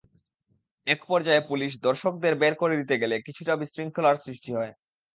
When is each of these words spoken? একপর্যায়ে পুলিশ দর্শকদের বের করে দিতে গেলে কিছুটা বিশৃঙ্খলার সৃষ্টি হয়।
একপর্যায়ে 0.87 1.47
পুলিশ 1.49 1.71
দর্শকদের 1.85 2.33
বের 2.41 2.53
করে 2.61 2.75
দিতে 2.79 2.95
গেলে 3.01 3.15
কিছুটা 3.27 3.53
বিশৃঙ্খলার 3.61 4.15
সৃষ্টি 4.23 4.51
হয়। 4.57 4.71